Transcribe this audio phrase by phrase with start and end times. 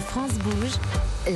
[0.00, 0.72] France Bouge,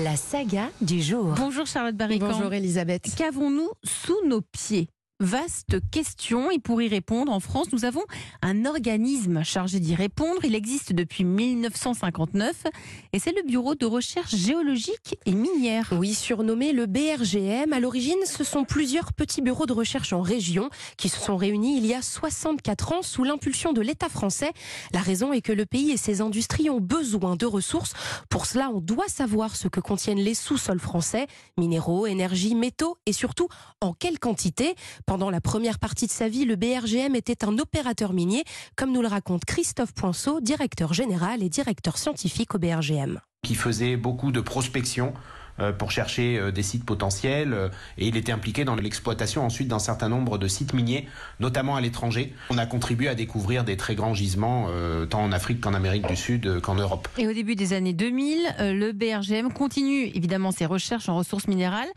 [0.05, 1.35] la saga du jour.
[1.37, 2.29] Bonjour Charlotte Barrican.
[2.29, 3.15] Bonjour Elisabeth.
[3.17, 4.89] Qu'avons-nous sous nos pieds?
[5.23, 8.03] Vaste question et pour y répondre, en France, nous avons
[8.43, 10.45] un organisme chargé d'y répondre.
[10.45, 12.65] Il existe depuis 1959
[13.13, 15.91] et c'est le Bureau de recherche géologique et minière.
[15.97, 17.73] Oui, surnommé le BRGM.
[17.73, 21.77] À l'origine, ce sont plusieurs petits bureaux de recherche en région qui se sont réunis
[21.77, 24.51] il y a 64 ans sous l'impulsion de l'État français.
[24.93, 27.93] La raison est que le pays et ses industries ont besoin de ressources.
[28.29, 33.13] Pour cela, on doit savoir ce que contiennent les sous-sols français, minéraux, énergie, métaux et
[33.13, 33.47] surtout
[33.81, 34.75] en quelle quantité.
[35.13, 38.45] Pendant la première partie de sa vie, le BRGM était un opérateur minier,
[38.77, 43.21] comme nous le raconte Christophe Poinceau, directeur général et directeur scientifique au BRGM.
[43.43, 45.13] Qui faisait beaucoup de prospection
[45.61, 49.69] euh, pour chercher euh, des sites potentiels euh, et il était impliqué dans l'exploitation ensuite
[49.69, 51.07] d'un certain nombre de sites miniers,
[51.41, 52.33] notamment à l'étranger.
[52.49, 54.69] On a contribué à découvrir des très grands gisements
[55.11, 57.07] tant en Afrique qu'en Amérique du Sud qu'en Europe.
[57.19, 61.91] Et au début des années 2000, le BRGM continue évidemment ses recherches en ressources minérales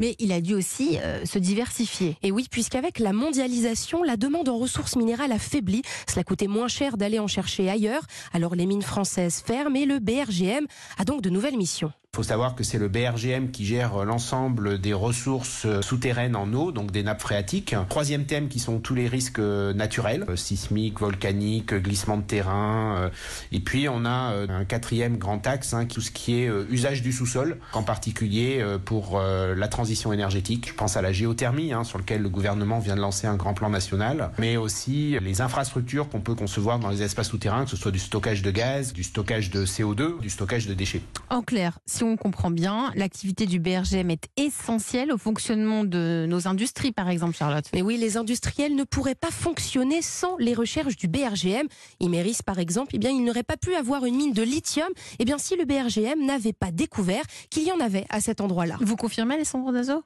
[0.00, 2.16] mais il a dû aussi euh, se diversifier.
[2.24, 5.82] Et oui, puisqu'avec la mondialisation, la demande en ressources minérales a faibli.
[6.08, 8.02] Cela coûtait moins cher d'aller en chercher ailleurs.
[8.32, 10.66] Alors les mines françaises ferment et le BRGM
[10.98, 11.92] a donc de nouvelles missions.
[12.12, 16.72] Il faut savoir que c'est le BRGM qui gère l'ensemble des ressources souterraines en eau,
[16.72, 17.76] donc des nappes phréatiques.
[17.88, 23.12] Troisième thème qui sont tous les risques naturels, sismiques, volcaniques, glissements de terrain.
[23.52, 27.12] Et puis on a un quatrième grand axe, hein, tout ce qui est usage du
[27.12, 30.66] sous-sol, en particulier pour la transition énergétique.
[30.68, 33.54] Je pense à la géothermie, hein, sur lequel le gouvernement vient de lancer un grand
[33.54, 37.76] plan national, mais aussi les infrastructures qu'on peut concevoir dans les espaces souterrains, que ce
[37.76, 41.02] soit du stockage de gaz, du stockage de CO2, du stockage de déchets.
[41.28, 46.92] En clair, on comprend bien, l'activité du BRGM est essentielle au fonctionnement de nos industries,
[46.92, 47.64] par exemple, Charlotte.
[47.72, 51.66] Mais oui, les industriels ne pourraient pas fonctionner sans les recherches du BRGM.
[52.00, 55.24] Imeris, par exemple, eh bien, il n'aurait pas pu avoir une mine de lithium eh
[55.24, 58.76] bien, si le BRGM n'avait pas découvert qu'il y en avait à cet endroit-là.
[58.80, 60.02] Vous confirmez, Alessandro Dazo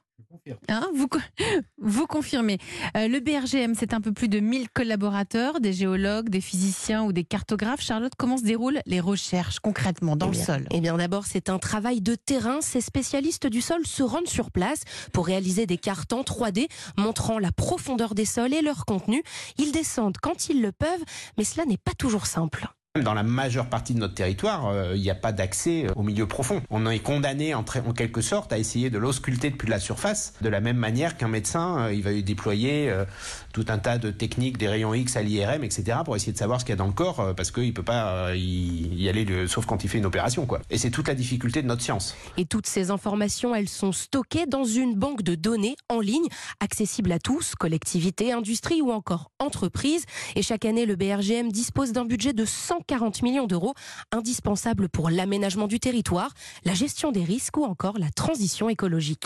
[0.69, 1.07] Hein, vous,
[1.77, 2.57] vous confirmez.
[2.95, 7.11] Euh, le BRGM, c'est un peu plus de 1000 collaborateurs, des géologues, des physiciens ou
[7.11, 7.81] des cartographes.
[7.81, 10.67] Charlotte, comment se déroulent les recherches concrètement dans eh le sol?
[10.71, 12.61] Eh bien, d'abord, c'est un travail de terrain.
[12.61, 14.81] Ces spécialistes du sol se rendent sur place
[15.13, 16.67] pour réaliser des cartes en 3D
[16.97, 19.23] montrant la profondeur des sols et leur contenu.
[19.57, 21.03] Ils descendent quand ils le peuvent,
[21.37, 22.67] mais cela n'est pas toujours simple.
[23.03, 26.27] Dans la majeure partie de notre territoire, euh, il n'y a pas d'accès au milieu
[26.27, 26.61] profond.
[26.69, 30.61] On est condamné en, quelque sorte à essayer de l'ausculter depuis la surface, de la
[30.61, 33.03] même manière qu'un médecin, euh, il va déployer euh,
[33.51, 36.61] tout un tas de techniques, des rayons X à l'IRM, etc., pour essayer de savoir
[36.61, 39.65] ce qu'il y a dans le corps, parce qu'il ne peut pas y, aller, sauf
[39.65, 40.45] quand il fait une opération.
[40.45, 40.61] Quoi.
[40.69, 42.15] Et c'est toute la difficulté de notre science.
[42.37, 46.27] Et toutes ces informations, elles sont stockées dans une banque de données en ligne,
[46.61, 50.05] accessible à tous, collectivités, industries ou encore entreprises.
[50.35, 53.73] Et chaque année, le BRGM dispose d'un budget de 100 40 millions d'euros,
[54.11, 59.23] indispensables pour l'aménagement du territoire, la gestion des risques ou encore la transition écologique.